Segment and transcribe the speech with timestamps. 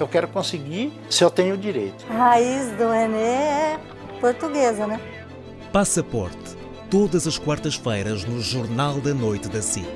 [0.00, 2.04] Eu quero conseguir se eu tenho direito.
[2.10, 3.80] A raiz do René é
[4.20, 5.00] portuguesa, né?
[5.72, 6.56] Passaporte.
[6.88, 9.86] Todas as quartas-feiras no Jornal da Noite da SIC.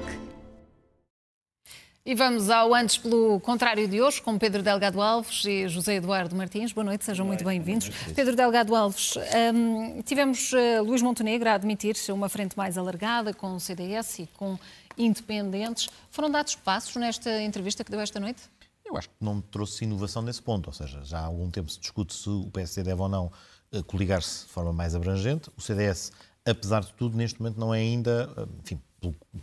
[2.05, 6.34] E vamos ao antes pelo contrário de hoje, com Pedro Delgado Alves e José Eduardo
[6.34, 6.73] Martins.
[6.73, 7.91] Boa noite, sejam muito bem-vindos.
[8.12, 9.15] Pedro Delgado Alves,
[9.55, 14.29] um, tivemos uh, Luís Montenegro a admitir-se uma frente mais alargada com o CDS e
[14.37, 14.59] com
[14.98, 15.88] independentes.
[16.10, 18.43] Foram dados passos nesta entrevista que deu esta noite?
[18.92, 21.80] Eu acho que não trouxe inovação nesse ponto, ou seja, já há algum tempo se
[21.80, 23.32] discute se o PSD deve ou não
[23.73, 25.51] uh, coligar-se de forma mais abrangente.
[25.57, 26.12] O CDS,
[26.45, 28.79] apesar de tudo, neste momento não é ainda, uh, enfim,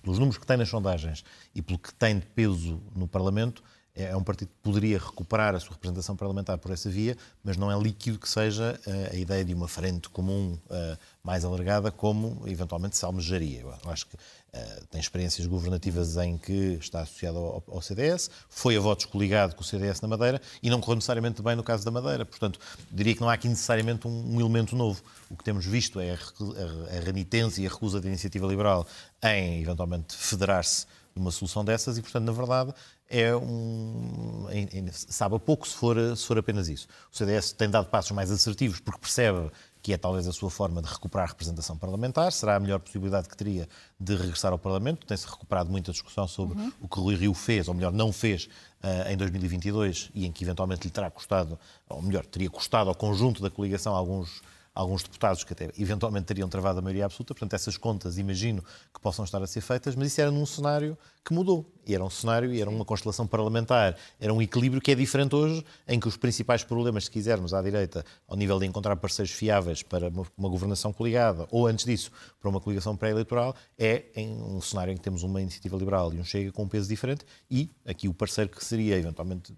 [0.03, 3.63] pelos números que tem nas sondagens e pelo que tem de peso no Parlamento,
[4.03, 7.71] é um partido que poderia recuperar a sua representação parlamentar por essa via, mas não
[7.71, 12.41] é líquido que seja uh, a ideia de uma frente comum uh, mais alargada, como
[12.47, 13.61] eventualmente se almejaria.
[13.61, 18.79] Eu acho que uh, tem experiências governativas em que está associado ao, CDS, foi a
[18.79, 21.91] votos coligado com o CDS na Madeira e não correu necessariamente bem no caso da
[21.91, 22.25] Madeira.
[22.25, 22.59] Portanto,
[22.91, 25.01] diria que não há aqui necessariamente um, elemento novo.
[25.29, 28.87] O que temos visto é a renitência e a recusa da iniciativa liberal
[29.21, 32.73] em eventualmente federar-se numa solução dessas e, portanto, na verdade,
[33.09, 34.45] é um,
[34.91, 36.87] sabe a pouco se for, se for apenas isso.
[37.11, 39.49] O CDS tem dado passos mais assertivos porque percebe
[39.81, 43.29] que é talvez a sua forma de recuperar a representação parlamentar, será a melhor possibilidade
[43.29, 43.67] que teria
[43.99, 45.07] de regressar ao Parlamento.
[45.07, 46.71] Tem-se recuperado muita discussão sobre uhum.
[46.81, 48.49] o que Rui Rio fez, ou melhor, não fez
[48.83, 52.95] uh, em 2022 e em que eventualmente lhe terá custado, ou melhor, teria custado ao
[52.95, 54.41] conjunto da coligação alguns
[54.79, 58.63] alguns deputados que até eventualmente teriam travado a maioria absoluta, portanto essas contas imagino
[58.93, 61.69] que possam estar a ser feitas, mas isso era num cenário que mudou.
[61.85, 65.35] E era um cenário, e era uma constelação parlamentar, era um equilíbrio que é diferente
[65.35, 69.33] hoje, em que os principais problemas, se quisermos, à direita, ao nível de encontrar parceiros
[69.33, 72.09] fiáveis para uma, uma governação coligada, ou antes disso,
[72.39, 76.19] para uma coligação pré-eleitoral, é em um cenário em que temos uma iniciativa liberal e
[76.19, 79.53] um Chega com um peso diferente, e aqui o parceiro que seria eventualmente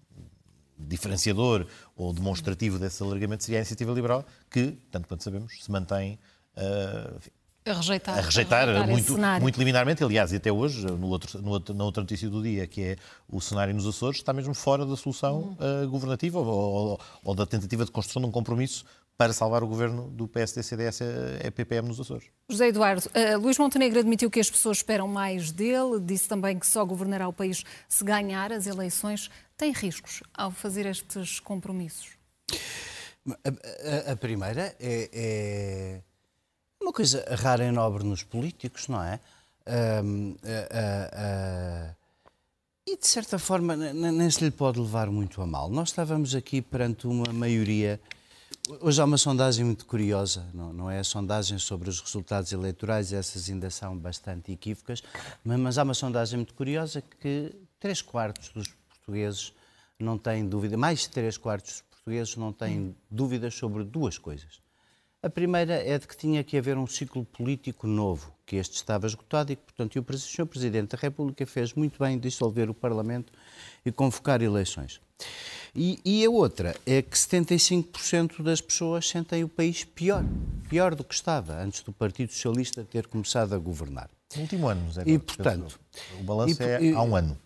[0.86, 1.66] diferenciador
[1.96, 6.18] ou demonstrativo desse alargamento seria a iniciativa liberal, que, tanto quanto sabemos, se mantém
[6.56, 7.20] uh,
[7.64, 10.02] a rejeitar, a rejeitar, a rejeitar muito, muito liminarmente.
[10.02, 12.96] Aliás, e até hoje, no outro, no outro, na outra notícia do dia, que é
[13.28, 17.46] o cenário nos Açores, está mesmo fora da solução uh, governativa ou, ou, ou, da
[17.46, 18.84] tentativa de construção de um compromisso
[19.22, 21.00] para salvar o governo do PSD, CDS
[21.44, 22.26] e PPM nos Açores.
[22.48, 26.66] José Eduardo, uh, Luís Montenegro admitiu que as pessoas esperam mais dele, disse também que
[26.66, 29.30] só governará o país se ganhar as eleições.
[29.56, 32.08] Tem riscos ao fazer estes compromissos?
[33.24, 36.00] A, a, a primeira é, é,
[36.82, 39.20] uma coisa rara e nobre nos políticos, não é?
[40.02, 40.34] Um,
[42.84, 45.70] e de certa forma nem se lhe pode levar muito a mal.
[45.70, 48.00] Nós estávamos aqui perante uma maioria.
[48.80, 53.12] Hoje há uma sondagem muito curiosa, não, não é a sondagem sobre os resultados eleitorais,
[53.12, 55.02] essas ainda são bastante equívocas,
[55.42, 59.52] mas, mas há uma sondagem muito curiosa que três quartos dos portugueses
[59.98, 64.62] não têm dúvida, mais de três quartos dos portugueses não têm dúvidas sobre duas coisas.
[65.20, 69.06] A primeira é de que tinha que haver um ciclo político novo, que este estava
[69.06, 70.46] esgotado e que, portanto, o Sr.
[70.46, 73.32] Presidente da República fez muito bem dissolver o Parlamento
[73.84, 75.00] e convocar eleições.
[75.74, 80.22] E, e a outra é que 75% das pessoas sentem o país pior,
[80.68, 84.10] pior do que estava antes do Partido Socialista ter começado a governar.
[84.36, 85.80] No último ano, Zé E, portanto...
[86.20, 87.38] O balanço e, é há um ano.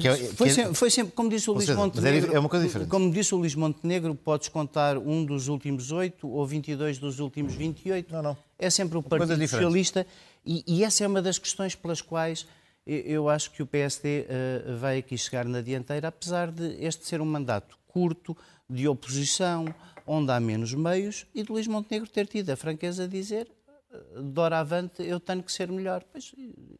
[0.00, 2.34] Que é, que foi, é- sempre, foi, sempre, como disse o Luís seja, é Montenegro.
[2.34, 2.88] É uma coisa diferente.
[2.88, 7.54] Como disse o Luís Montenegro, podes contar um dos últimos oito ou 22 dos últimos
[7.54, 8.12] 28.
[8.12, 8.36] Não, não.
[8.58, 10.04] É sempre o Partido Socialista.
[10.44, 12.46] E, e, essa é uma das questões pelas quais
[12.88, 17.06] eu acho que o PSD uh, eh, vai aqui chegar na dianteira, apesar de este
[17.06, 18.36] ser um mandato curto,
[18.68, 19.66] de oposição,
[20.06, 23.46] onde há menos meios, e de Luís Montenegro ter tido a franqueza de dizer
[23.90, 26.02] uh, de hora avante eu tenho que ser melhor.
[26.10, 26.32] Pois,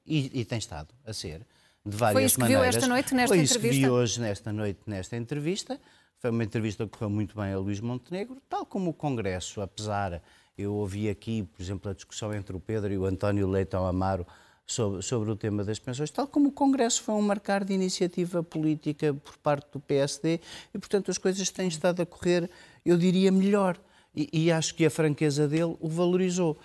[0.07, 1.47] e, e tem estado a ser
[1.85, 2.63] de várias Foi isso que maneiras.
[2.63, 3.61] viu esta noite nesta Foi entrevista?
[3.61, 5.81] Foi isso que vi hoje nesta noite nesta entrevista.
[6.19, 10.21] Foi uma entrevista que correu muito bem a Luís Montenegro, tal como o Congresso, apesar,
[10.57, 14.27] eu ouvi aqui, por exemplo, a discussão entre o Pedro e o António Leitão Amaro
[14.69, 18.43] sobre, sobre o tema das pensões, tal como o Congresso foi um marcar de iniciativa
[18.43, 20.41] política por parte do PSD
[20.75, 22.51] e, portanto, as coisas têm estado a correr,
[22.85, 23.81] eu diria, melhor.
[24.15, 26.59] E, e acho que a franqueza dele o valorizou.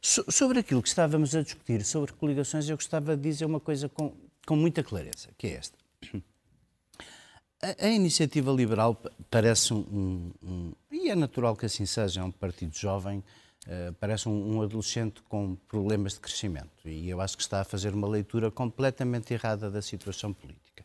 [0.00, 3.88] So, sobre aquilo que estávamos a discutir, sobre coligações, eu gostava de dizer uma coisa
[3.88, 4.14] com,
[4.46, 5.78] com muita clareza, que é esta.
[7.62, 8.98] A, a iniciativa liberal
[9.30, 13.22] parece um, um, um, e é natural que assim seja, é um partido jovem,
[13.66, 16.86] uh, parece um, um, adolescente com problemas de crescimento.
[16.86, 20.84] E eu acho que está a fazer uma leitura completamente errada da situação política.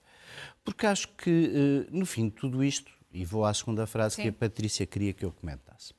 [0.63, 4.23] Porque acho que, uh, no fim de tudo isto, e vou à segunda frase Sim.
[4.23, 5.93] que a Patrícia queria que eu comentasse,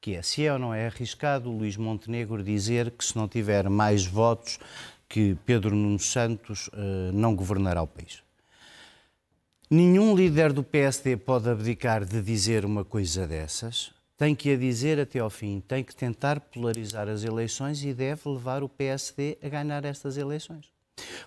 [0.00, 3.28] que é se é ou não é arriscado o Luís Montenegro dizer que se não
[3.28, 4.58] tiver mais votos
[5.08, 8.22] que Pedro Nuno Santos uh, não governará o país.
[9.68, 13.90] Nenhum líder do PSD pode abdicar de dizer uma coisa dessas.
[14.22, 18.28] Tem que a dizer até ao fim, tem que tentar polarizar as eleições e deve
[18.28, 20.70] levar o PSD a ganhar estas eleições.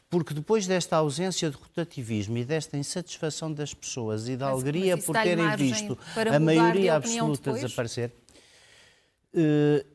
[0.10, 4.96] Porque depois desta ausência de rotativismo e desta insatisfação das pessoas e da mas, alegria
[4.96, 7.64] mas por terem visto a maioria absoluta depois?
[7.64, 8.14] desaparecer,
[9.34, 9.95] uh,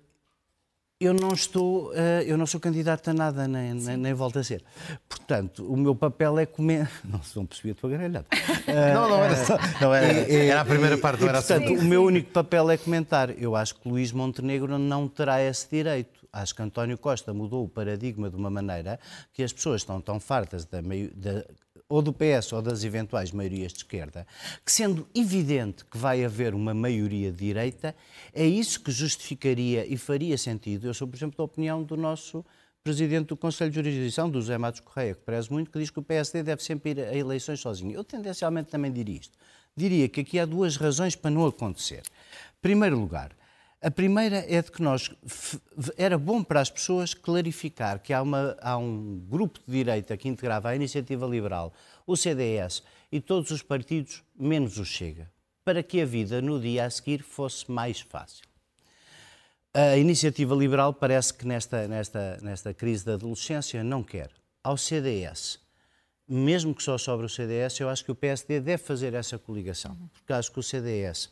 [1.01, 4.45] eu não estou, uh, eu não sou candidato a nada, nem, nem, nem, volto a
[4.45, 4.63] ser.
[5.09, 6.91] Portanto, o meu papel é comer.
[7.03, 8.27] Não se não percebi a tua gargalhada.
[8.95, 9.57] Não, não era só.
[9.81, 11.79] Não era, era a primeira parte, não era portanto, assim.
[11.79, 13.31] o meu único papel é comentar.
[13.41, 16.27] Eu acho que Luís Montenegro não terá esse direito.
[16.33, 19.01] Acho que António Costa mudou o paradigma de uma maneira
[19.33, 21.45] que as pessoas estão tão fartas da, da
[21.91, 24.25] ou do PS ou das eventuais maiorias de esquerda,
[24.65, 27.97] que sendo evidente que vai haver uma maioria de direita,
[28.33, 30.87] é isso que justificaria e faria sentido.
[30.87, 32.45] Eu sou, por exemplo, da opinião do nosso
[32.85, 35.99] presidente do Conselho de Jurisdição, do José Matos Correia, que parece muito, que diz que
[35.99, 37.93] o PSD deve sempre ir a eleições sozinho.
[37.93, 39.37] Eu tendencialmente também diria isto.
[39.77, 42.03] Diria que aqui há duas razões para não acontecer.
[42.63, 43.33] Primeiro lugar,
[43.83, 45.11] a primeira é de que nós
[45.97, 50.29] era bom para as pessoas clarificar que há, uma, há um grupo de direita que
[50.29, 51.73] integrava a Iniciativa Liberal,
[52.07, 55.31] o CDS e todos os partidos, menos o Chega,
[55.65, 58.45] para que a vida no dia a seguir fosse mais fácil.
[59.73, 64.31] A Iniciativa Liberal parece que nesta, nesta, nesta crise da adolescência não quer.
[64.63, 65.59] Ao CDS,
[66.29, 69.97] mesmo que só sobre o CDS, eu acho que o PSD deve fazer essa coligação,
[70.13, 71.31] porque acho que o CDS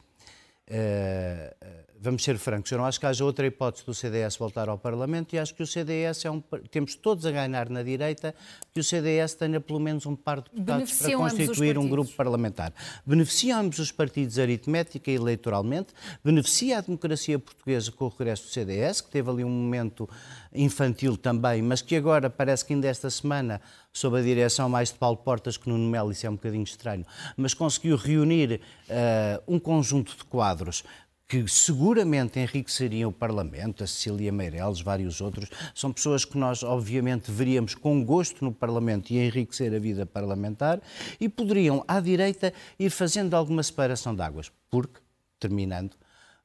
[0.70, 1.54] eh,
[2.00, 5.34] vamos ser francos, eu não acho que haja outra hipótese do CDS voltar ao Parlamento
[5.34, 6.40] e acho que o CDS é um.
[6.70, 8.34] Temos todos a ganhar na direita
[8.72, 12.72] que o CDS tenha pelo menos um par de deputados para constituir um grupo parlamentar.
[13.04, 15.92] Beneficia ambos os partidos aritmética e eleitoralmente,
[16.22, 20.08] beneficia a democracia portuguesa com o regresso do CDS, que teve ali um momento
[20.54, 23.60] infantil também, mas que agora parece que ainda esta semana
[23.92, 27.04] sob a direção mais de Paulo Portas que no Melo, isso é um bocadinho estranho,
[27.36, 30.84] mas conseguiu reunir uh, um conjunto de quadros
[31.28, 37.30] que seguramente enriqueceriam o Parlamento, a Cecília Meireles, vários outros, são pessoas que nós, obviamente,
[37.30, 40.80] veríamos com gosto no Parlamento e enriquecer a vida parlamentar
[41.20, 44.50] e poderiam, à direita, ir fazendo alguma separação de águas.
[44.70, 45.00] Porque,
[45.38, 45.94] terminando,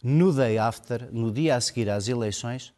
[0.04, 2.74] no day after, no dia a seguir às eleições,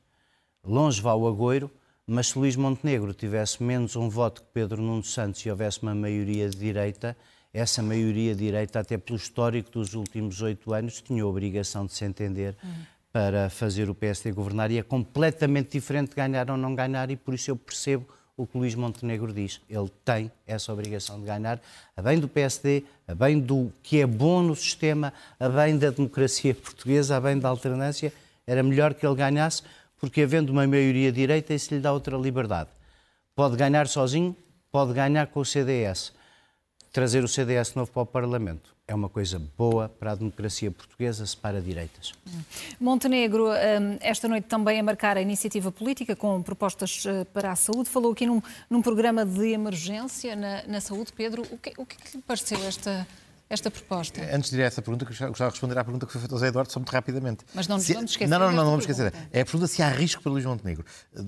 [0.63, 1.71] longe vá o agoiro,
[2.07, 5.95] mas se Luís Montenegro tivesse menos um voto que Pedro Nuno Santos e houvesse uma
[5.95, 7.17] maioria de direita,
[7.53, 11.93] essa maioria de direita, até pelo histórico dos últimos oito anos, tinha a obrigação de
[11.93, 12.73] se entender uhum.
[13.11, 17.15] para fazer o PSD governar e é completamente diferente de ganhar ou não ganhar e
[17.15, 18.05] por isso eu percebo
[18.37, 19.61] o que Luís Montenegro diz.
[19.69, 21.59] Ele tem essa obrigação de ganhar,
[21.95, 25.89] a bem do PSD, a bem do que é bom no sistema, a bem da
[25.89, 28.11] democracia portuguesa, a bem da alternância.
[28.45, 29.63] Era melhor que ele ganhasse,
[29.99, 32.69] porque havendo uma maioria direita, isso lhe dá outra liberdade.
[33.35, 34.35] Pode ganhar sozinho,
[34.71, 36.13] pode ganhar com o CDS.
[36.91, 41.25] Trazer o CDS novo para o Parlamento é uma coisa boa para a democracia portuguesa,
[41.25, 42.13] separa direitas.
[42.79, 47.55] Montenegro, hum, esta noite também a marcar a iniciativa política com propostas eh, para a
[47.55, 47.89] saúde.
[47.89, 51.11] Falou aqui num, num programa de emergência na, na saúde.
[51.11, 53.07] Pedro, o que, o que lhe pareceu esta
[53.49, 54.21] esta proposta?
[54.33, 56.39] Antes de ir a essa pergunta, gostava de responder à pergunta que foi feita ao
[56.39, 57.45] Zé Eduardo, só muito rapidamente.
[57.53, 58.29] Mas não nos vamos esquecer.
[58.29, 59.13] Não, não, não, não vamos esquecer.
[59.31, 60.83] É a pergunta se há risco para Luís Montenegro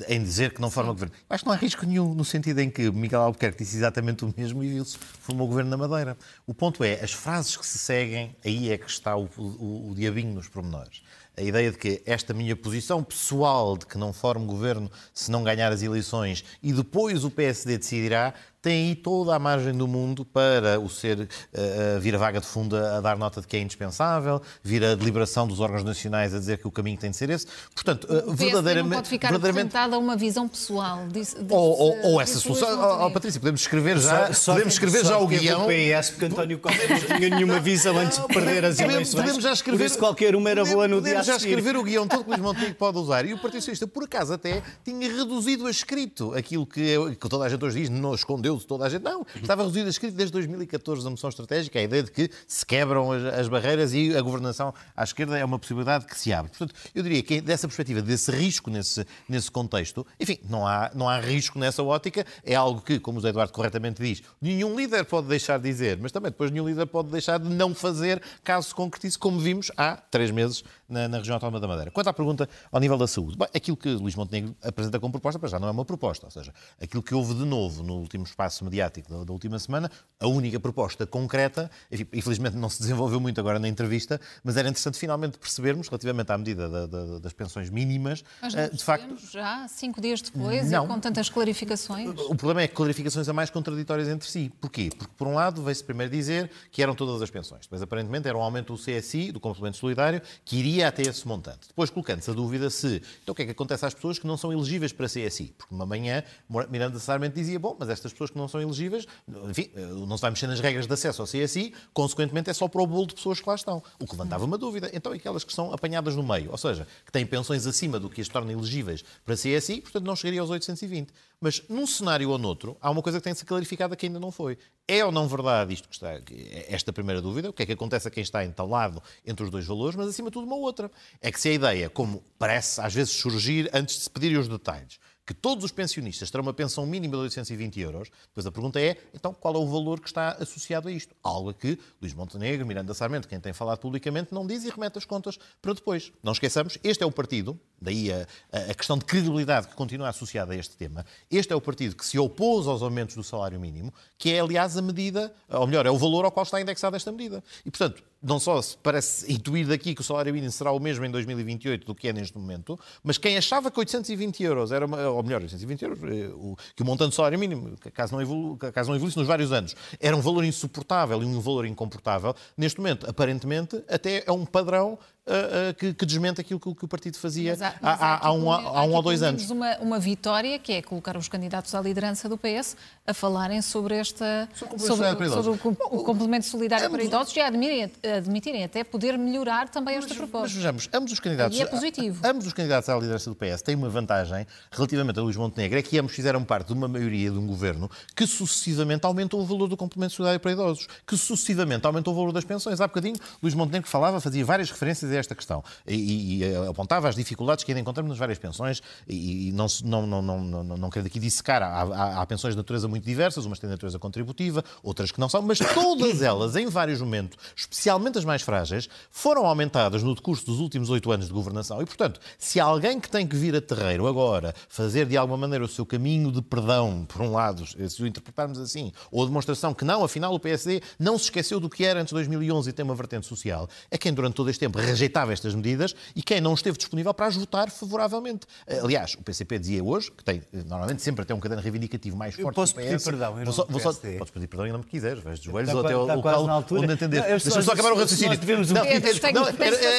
[0.08, 0.96] em dizer que não forma Sim.
[0.96, 1.16] governo.
[1.16, 4.26] Eu acho que não há risco nenhum, no sentido em que Miguel Albuquerque disse exatamente
[4.26, 6.18] o mesmo e viu-se formou o governo na Madeira.
[6.46, 9.96] O ponto é, as frases que se seguem, aí é que está o, o, o
[9.96, 11.02] diabinho nos pormenores
[11.38, 15.44] a ideia de que esta minha posição pessoal de que não formo governo se não
[15.44, 18.34] ganhar as eleições e depois o PSD decidirá,
[18.68, 22.46] tem aí toda a margem do mundo para o ser uh, vir a vaga de
[22.46, 26.40] fundo a, dar nota de que é indispensável, vir a deliberação dos órgãos nacionais a
[26.40, 27.48] dizer que o caminho tem de ser esse.
[27.74, 28.92] Portanto, uh, verdadeiramente.
[28.92, 29.78] Não pode ficar verdadeiramente...
[29.78, 31.08] a uma visão pessoal.
[31.08, 32.68] Disse, disse, ou, ou, ou essa solução.
[32.78, 35.66] Oh, oh, Patrícia, podemos escrever já, só, podemos escrever já o guião.
[35.68, 39.16] PS, porque António Costa não tinha nenhuma visão antes de perder as eleições.
[39.16, 39.78] Podemos já escrever.
[39.78, 42.32] Por isso qualquer uma era boa no dia a já escrever o guião todo que
[42.32, 43.26] o Luís Montenegro pode usar.
[43.26, 47.46] E o Partido Socialista, por acaso, até tinha reduzido a escrito aquilo que, que toda
[47.46, 49.04] a gente hoje diz, não escondeu resolveu-se toda a gente.
[49.04, 53.12] Não, estava reduzida escrito desde 2014 a moção estratégica, a ideia de que se quebram
[53.12, 56.52] as, as, barreiras e a governação à esquerda é uma possibilidade que se abre.
[56.52, 61.08] Portanto, eu diria que dessa perspectiva, desse risco nesse, nesse contexto, enfim, não há, não
[61.08, 65.06] há risco nessa ótica, é algo que, como o José Eduardo corretamente diz, nenhum líder
[65.06, 68.70] pode deixar de dizer, mas também depois nenhum líder pode deixar de não fazer caso
[68.70, 71.92] se concretize, como vimos há três meses na, na região autónoma da Madeira.
[71.92, 75.40] Quanto à pergunta ao nível da saúde, bem, aquilo que Luís Montenegro apresenta como proposta,
[75.40, 78.24] para já não é uma proposta, ou seja, aquilo que houve de novo no último
[78.24, 83.40] espaço mediático da, da última semana, a única proposta concreta, infelizmente não se desenvolveu muito
[83.40, 87.70] agora na entrevista, mas era interessante finalmente percebermos, relativamente à medida da, da, das pensões
[87.70, 89.18] mínimas, mas uh, de facto.
[89.32, 90.86] Já, cinco dias depois, não.
[90.86, 92.10] e com tantas clarificações.
[92.10, 94.52] O problema é que clarificações a mais contraditórias entre si.
[94.62, 94.90] Porquê?
[94.96, 98.38] Porque, por um lado, veio-se primeiro dizer que eram todas as pensões, depois, aparentemente, era
[98.38, 101.68] um aumento do CSI, do complemento solidário, que iria até esse montante.
[101.68, 103.02] Depois, colocando-se a dúvida se.
[103.24, 105.54] Então, o que é que acontece às pessoas que não são elegíveis para CSI?
[105.58, 106.24] Porque uma manhã,
[106.70, 109.06] Miranda Sarmento dizia: bom, mas estas pessoas que não são elegíveis,
[109.50, 109.72] enfim,
[110.08, 112.88] não se vai mexer nas regras de acesso ao CSI, consequentemente é só para o
[112.88, 113.82] bolo de pessoas que lá estão.
[114.00, 114.90] O que levantava uma dúvida.
[114.94, 118.22] Então, aquelas que são apanhadas no meio, ou seja, que têm pensões acima do que
[118.22, 121.12] as torna elegíveis para CSI, portanto, não chegaria aos 820.
[121.40, 124.20] Mas num cenário ou noutro, há uma coisa que tem de ser clarificada que ainda
[124.20, 124.58] não foi.
[124.88, 126.20] É ou não verdade isto que está,
[126.68, 127.50] esta primeira dúvida?
[127.50, 129.96] O que é que acontece a quem está entalado entre os dois valores?
[129.96, 130.90] Mas, acima de tudo, uma outra.
[131.22, 134.48] É que se a ideia, como parece às vezes surgir antes de se pedirem os
[134.48, 138.80] detalhes, que todos os pensionistas terão uma pensão mínima de 820 euros, depois a pergunta
[138.80, 141.14] é, então, qual é o valor que está associado a isto?
[141.22, 145.04] Algo que Luís Montenegro, Miranda Sarmento, quem tem falado publicamente, não diz e remete as
[145.04, 146.14] contas para depois.
[146.24, 150.54] Não esqueçamos, este é o partido, daí a, a questão de credibilidade que continua associada
[150.54, 153.94] a este tema, este é o partido que se opôs aos aumentos do salário mínimo,
[154.18, 157.12] que é, aliás, a medida, ou melhor, é o valor ao qual está indexada esta
[157.12, 157.44] medida.
[157.66, 161.06] E, portanto, não só se parece intuir daqui que o salário mínimo será o mesmo
[161.06, 165.24] em 2028 do que é neste momento, mas quem achava que 820 euros era, ou
[165.24, 168.96] melhor, 820 euros, eh, que o montante do salário mínimo, caso não, evolu, caso não
[168.96, 173.84] evoluísse nos vários anos, era um valor insuportável e um valor incomportável, neste momento, aparentemente,
[173.88, 177.52] até é um padrão uh, uh, que, que, desmente aquilo que, que, o partido fazia
[177.52, 179.50] mas há, mas há, há, há, um, há um ou dois anos.
[179.50, 183.96] Uma, uma vitória, que é colocar os candidatos à liderança do PS a falarem sobre,
[183.96, 188.84] esta, sobre, sobre, sobre o, o, complemento solidário para idosos e a admitirem, admitirem até
[188.84, 190.48] poder melhorar também esta mas, proposta.
[190.48, 192.22] Mas vejamos, ambos os candidatos, e é positivo.
[192.26, 195.82] ambos os candidatos à liderança do PS têm uma vantagem relativamente a Luís Montenegro, é
[195.82, 199.68] que ambos fizeram parte de uma maioria de um governo que sucessivamente aumentou o valor
[199.68, 202.80] do complemento solidário para idosos, que sucessivamente aumentou o valor das pensões.
[202.82, 207.16] Há bocadinho, Luís Montenegro falava, fazia várias referências a esta questão e, e apontava as
[207.16, 211.08] dificuldades que ainda encontramos nas várias pensões e, não, não, não, não, não, não quero
[211.08, 215.12] aqui dissecar, há, há, há pensões de natureza muito diversas, umas têm natureza contributiva, outras
[215.12, 220.04] que não são, mas todas elas, em vários momentos, especialmente as mais frágeis, foram aumentadas
[220.04, 221.82] no decurso dos últimos oito anos de governação.
[221.82, 225.64] E, portanto, se alguém que tem que vir a terreiro agora fazer de alguma maneira
[225.64, 229.86] o seu caminho de perdão, por um lado, se o interpretarmos assim, ou demonstração que
[229.86, 232.84] não, afinal o PSD não se esqueceu do que era antes de 2011 e tem
[232.84, 236.54] uma vertente social, é quem durante todo este tempo rejeitava estas medidas e quem não
[236.54, 238.46] esteve disponível para as votar favoravelmente.
[238.84, 242.48] Aliás, o PCP dizia hoje, que tem, normalmente sempre tem um caderno reivindicativo mais forte
[242.48, 242.82] eu posso PS.
[242.84, 243.94] pedir perdão, eu vou só, vou só.
[243.94, 246.66] Podes pedir perdão não me quiseres, vais de joelhos Está ou até ao quase local
[246.84, 247.22] onde entender.
[247.24, 248.38] Deixa-me só acabar o raciocínio.
[248.74, 248.84] Não,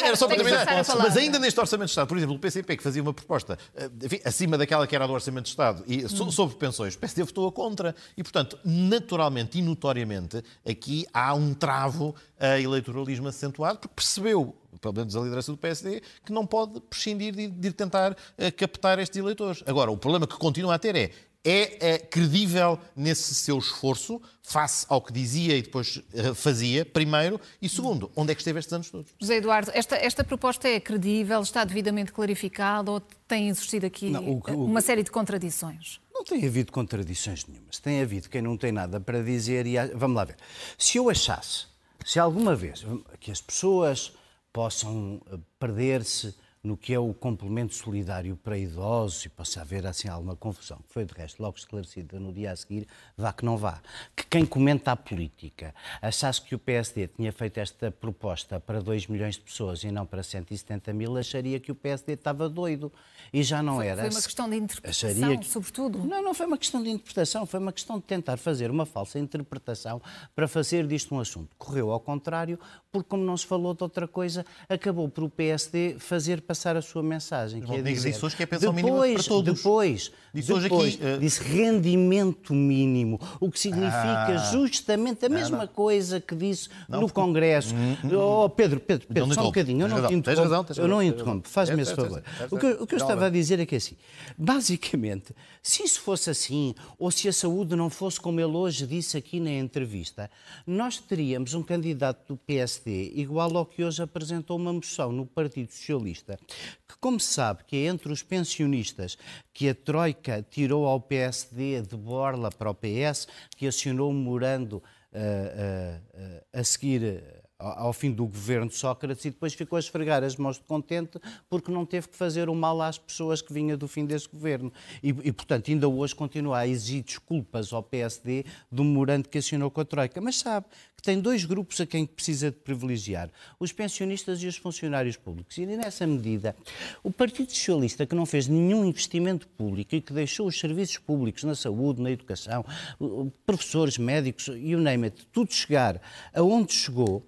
[0.06, 0.66] era- só para terminar.
[1.02, 3.90] Mas ainda neste Orçamento de Estado, por exemplo, o PCP que fazia uma proposta eh,
[4.04, 7.22] enfim, acima daquela que era do Orçamento de Estado e so- sobre pensões, o PSD
[7.22, 7.94] votou a contra.
[8.16, 14.94] E, portanto, naturalmente e notoriamente, aqui há um travo a eleitoralismo acentuado, porque percebeu, pelo
[14.94, 19.16] menos a liderança do PSD, que não pode prescindir de, de tentar eh, captar estes
[19.18, 19.62] eleitores.
[19.66, 21.10] Agora, o problema que continua a ter é
[21.44, 27.40] é, é credível nesse seu esforço face ao que dizia e depois eh, fazia, primeiro,
[27.62, 29.12] e segundo, onde é que esteve estes anos todos?
[29.20, 34.28] José Eduardo, esta, esta proposta é credível, está devidamente clarificada ou tem existido aqui Não,
[34.28, 36.00] o o- uma série de contradições?
[36.12, 37.78] Não tem havido contradições nenhumas.
[37.78, 39.76] Tem havido quem não tem nada para dizer e...
[39.94, 40.36] Vamos lá ver.
[40.76, 41.66] Se eu achasse,
[42.04, 42.84] se alguma vez
[43.20, 44.12] que as pessoas
[44.52, 50.08] possam eh, perder-se no que é o complemento solidário para idosos e possa haver assim
[50.08, 52.86] alguma confusão, que foi de resto logo esclarecida no dia a seguir,
[53.16, 53.80] vá que não vá.
[54.14, 59.06] Que quem comenta a política achasse que o PSD tinha feito esta proposta para 2
[59.06, 62.92] milhões de pessoas e não para 170 mil, acharia que o PSD estava doido.
[63.32, 64.02] E já não era.
[64.02, 65.98] Foi uma questão de interpretação, Acharia que- sobretudo.
[66.04, 69.18] não, não foi uma questão de interpretação, foi uma questão de tentar fazer uma falsa
[69.18, 70.02] interpretação
[70.34, 71.54] para fazer disto um assunto.
[71.56, 72.58] Correu ao contrário,
[72.90, 76.80] porque como não se falou de outra coisa, acabou por o PSD fazer passar a
[76.82, 77.60] sua mensagem.
[77.60, 79.54] Mas que é dizer, disse hoje que é pensão mínima depois, para todos.
[79.58, 83.90] Depois, Disse hoje depois, aqui, eh, disse rendimento mínimo, o que significa
[84.36, 84.50] Ah.
[84.52, 87.74] justamente a mesma coisa que disse Não, no porque- Congresso.
[88.16, 90.42] Oh, Pedro, Pedro, Pedro, Não só um bocadinho, eu não razão, te interrompo.
[90.68, 92.22] razão, Eu não interrompo, faz-me esse favor.
[92.50, 93.96] O que, eu- o que eu estava a dizer é que é assim,
[94.36, 99.16] basicamente, se isso fosse assim, ou se a saúde não fosse como ele hoje disse
[99.16, 100.30] aqui na entrevista,
[100.66, 105.70] nós teríamos um candidato do PSD igual ao que hoje apresentou uma moção no Partido
[105.72, 106.38] Socialista,
[106.86, 109.16] que como se sabe que é entre os pensionistas
[109.52, 114.82] que a Troika tirou ao PSD de borla para o PS, que acionou o memorando
[115.12, 117.22] ah, ah, ah, a seguir
[117.58, 121.18] ao fim do governo de Sócrates e depois ficou a esfregar as mãos de contente
[121.50, 124.72] porque não teve que fazer o mal às pessoas que vinha do fim desse governo.
[125.02, 129.70] E, e, portanto, ainda hoje continua a exigir desculpas ao PSD do memorando que assinou
[129.72, 130.20] com a Troika.
[130.20, 134.56] Mas sabe que tem dois grupos a quem precisa de privilegiar, os pensionistas e os
[134.56, 135.56] funcionários públicos.
[135.58, 136.54] E nessa medida,
[137.02, 141.42] o Partido Socialista, que não fez nenhum investimento público e que deixou os serviços públicos
[141.44, 142.64] na saúde, na educação,
[143.00, 146.00] o- o- professores, médicos, you name it, tudo chegar
[146.32, 147.24] aonde chegou,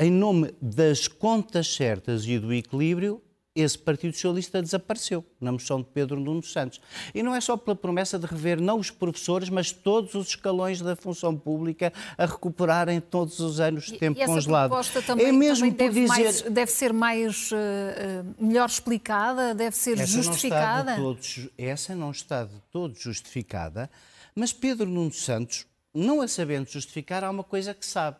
[0.00, 5.88] em nome das contas certas e do equilíbrio, esse Partido Socialista desapareceu na moção de
[5.92, 6.80] Pedro Nuno Santos.
[7.12, 10.80] E não é só pela promessa de rever não os professores, mas todos os escalões
[10.80, 14.70] da função pública a recuperarem todos os anos de tempo e essa congelado.
[14.70, 19.76] proposta também, é mesmo também deve, dizer mais- deve ser mais eh, melhor explicada, deve
[19.76, 20.92] ser essa justificada.
[20.92, 23.90] Não de todos, essa não está de todo justificada,
[24.34, 28.16] mas Pedro Nuno Santos, não a sabendo justificar, há uma coisa que sabe.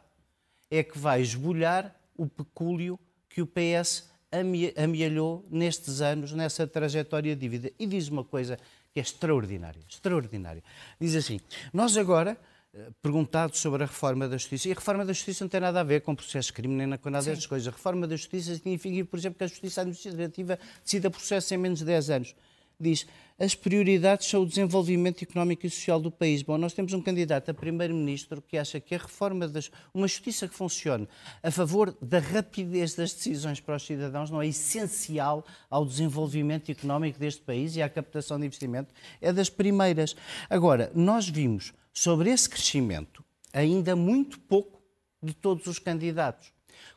[0.70, 2.98] É que vai esbulhar o pecúlio
[3.28, 7.72] que o PS ame- amealhou nestes anos, nessa trajetória de dívida.
[7.78, 8.56] E diz uma coisa
[8.92, 10.62] que é extraordinária, extraordinária.
[11.00, 11.40] Diz assim,
[11.72, 12.36] nós agora,
[12.74, 15.80] eh, perguntado sobre a reforma da Justiça, e a reforma da Justiça não tem nada
[15.80, 17.68] a ver com processo de crime nem com nada dessas coisas.
[17.68, 21.80] A reforma da Justiça significa, por exemplo, que a Justiça Administrativa decida processo em menos
[21.80, 22.34] de 10 anos.
[22.80, 23.06] Diz,
[23.38, 26.42] as prioridades são o desenvolvimento económico e social do país.
[26.42, 29.70] Bom, nós temos um candidato a primeiro-ministro que acha que a reforma das...
[29.92, 31.06] uma justiça que funcione
[31.42, 37.18] a favor da rapidez das decisões para os cidadãos não é essencial ao desenvolvimento económico
[37.18, 38.94] deste país e à captação de investimento.
[39.20, 40.16] É das primeiras.
[40.48, 44.80] Agora, nós vimos sobre esse crescimento ainda muito pouco
[45.22, 46.52] de todos os candidatos.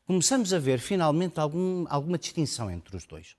[0.05, 3.35] Começamos a ver finalmente algum- alguma distinção entre os dois.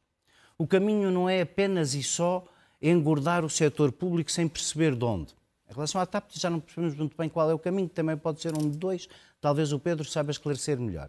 [0.56, 2.44] O caminho não é apenas e só
[2.80, 5.32] engordar o setor público sem perceber de onde.
[5.68, 8.40] Em relação à TAP, já não percebemos muito bem qual é o caminho, também pode
[8.40, 9.08] ser um de dois,
[9.40, 11.08] talvez o Pedro saiba esclarecer melhor.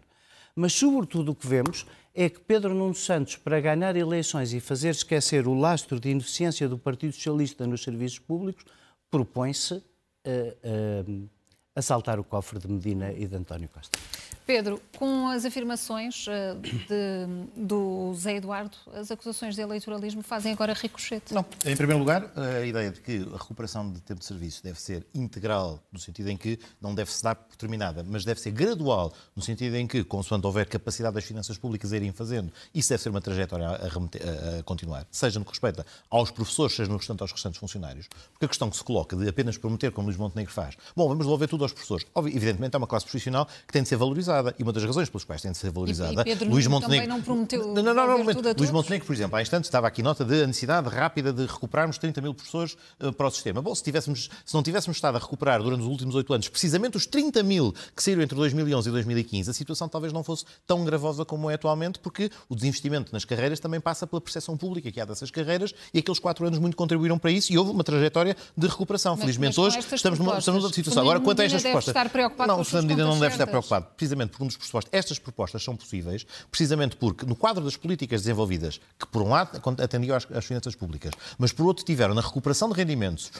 [0.54, 4.88] Mas, sobretudo, o que vemos é que Pedro Nuno Santos, para ganhar eleições e fazer
[4.88, 8.64] esquecer o lastro de ineficiência do Partido Socialista nos serviços públicos,
[9.10, 9.84] propõe-se
[10.24, 11.04] eh, eh,
[11.74, 13.98] a saltar o cofre de Medina e de António Costa.
[14.46, 20.72] Pedro, com as afirmações eh, de- do Zé Eduardo, as acusações de eleitoralismo fazem agora
[20.72, 21.34] ricochete.
[21.34, 21.44] Não.
[21.64, 25.04] Em primeiro lugar, a ideia de que a recuperação de tempo de serviço deve ser
[25.12, 29.12] integral, no sentido em que não deve se dar por terminada, mas deve ser gradual,
[29.34, 33.08] no sentido em que, consoante houver capacidade das finanças públicas irem fazendo, isso deve ser
[33.08, 37.20] uma trajetória a, remeter- a- continuar, seja no que respeita aos professores, seja no restante
[37.20, 38.06] aos restantes funcionários.
[38.32, 41.24] Porque a questão que se coloca de apenas prometer, como Luís Montenegro faz, bom, vamos
[41.26, 42.06] devolver tudo aos professores.
[42.16, 45.24] Evidentemente, é uma classe profissional que tem de ser valorizada e uma das razões pelas
[45.24, 46.12] quais tem de ser valorizada.
[46.12, 48.70] E- e Pedro Nuno também não prometeu Não, não, não, não, tudo a Luís?
[48.70, 52.20] Montenegro, por exemplo, há instantes estava aqui nota de a necessidade rápida de recuperarmos 30
[52.20, 53.60] mil professores eh, para o sistema.
[53.62, 56.96] Bom, se, tivéssemos, se não tivéssemos estado a recuperar durante os últimos oito anos precisamente
[56.96, 60.84] os 30 mil que saíram entre 2011 e 2015, a situação talvez não fosse tão
[60.84, 65.00] gravosa como é atualmente, porque o desinvestimento nas carreiras também passa pela percepção pública que
[65.00, 68.36] há dessas carreiras e aqueles quatro anos muito contribuíram para isso e houve uma trajetória
[68.56, 69.12] de recuperação.
[69.12, 71.02] Mas- Felizmente mas hoje estamos numa, estamos numa situação.
[71.02, 71.62] Fernando Agora, quanto a estas
[72.10, 74.92] preocupado não, o Fernando não deve estar preocupado, precisamente por um dos pressupostos.
[74.92, 79.60] Estas propostas são possíveis, precisamente porque, no quadro das políticas desenvolvidas, que por um lado
[79.82, 83.30] atendiam às, às finanças públicas, mas por outro tiveram na recuperação de rendimentos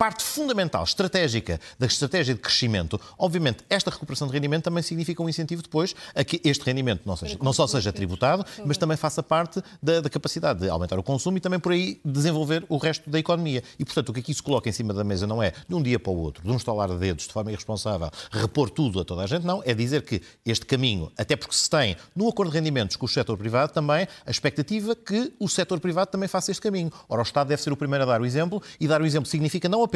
[0.00, 5.28] parte fundamental, estratégica da estratégia de crescimento, obviamente esta recuperação de rendimento também significa um
[5.28, 9.22] incentivo depois a que este rendimento não, seja, não só seja tributado, mas também faça
[9.22, 13.10] parte da, da capacidade de aumentar o consumo e também por aí desenvolver o resto
[13.10, 13.62] da economia.
[13.78, 15.82] E, portanto, o que aqui se coloca em cima da mesa não é de um
[15.82, 19.04] dia para o outro, de um estalar de dedos de forma irresponsável, repor tudo a
[19.04, 19.62] toda a gente, não.
[19.66, 23.08] É dizer que este caminho, até porque se tem no acordo de rendimentos com o
[23.08, 26.90] setor privado também a expectativa que o setor privado também faça este caminho.
[27.06, 29.28] Ora, o Estado deve ser o primeiro a dar o exemplo e dar o exemplo
[29.28, 29.89] significa não apenas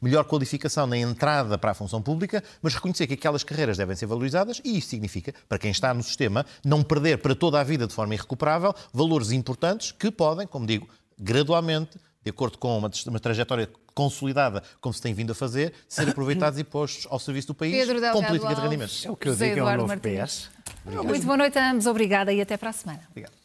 [0.00, 4.06] melhor qualificação na entrada para a função pública, mas reconhecer que aquelas carreiras devem ser
[4.06, 7.86] valorizadas e isso significa, para quem está no sistema, não perder para toda a vida
[7.86, 13.20] de forma irrecuperável valores importantes que podem, como digo, gradualmente, de acordo com uma, uma
[13.20, 17.54] trajetória consolidada, como se tem vindo a fazer, ser aproveitados e postos ao serviço do
[17.54, 19.04] país Pedro com Delgado política de rendimentos.
[19.04, 20.50] É o que eu José digo, é um novo Martins.
[20.84, 21.04] PS.
[21.04, 23.02] Muito boa noite a ambos, obrigada e até para a semana.
[23.10, 23.39] Obrigado.